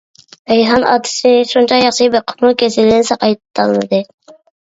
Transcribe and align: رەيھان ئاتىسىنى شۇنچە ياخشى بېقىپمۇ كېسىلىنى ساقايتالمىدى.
رەيھان 0.51 0.85
ئاتىسىنى 0.91 1.43
شۇنچە 1.49 1.77
ياخشى 1.81 2.07
بېقىپمۇ 2.15 2.51
كېسىلىنى 2.63 3.07
ساقايتالمىدى. 3.13 4.03